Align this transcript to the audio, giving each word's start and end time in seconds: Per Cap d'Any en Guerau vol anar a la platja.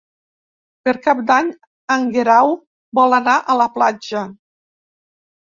Per 0.87 0.93
Cap 1.07 1.19
d'Any 1.27 1.51
en 1.97 2.09
Guerau 2.15 2.55
vol 3.01 3.17
anar 3.19 3.37
a 3.41 3.59
la 3.63 3.71
platja. 3.79 4.25